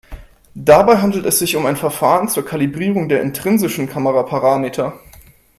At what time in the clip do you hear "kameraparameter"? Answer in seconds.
3.87-4.99